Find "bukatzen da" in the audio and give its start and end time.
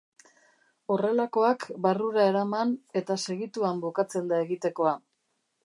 3.85-4.41